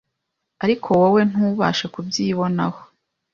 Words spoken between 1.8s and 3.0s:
kubyibonaho.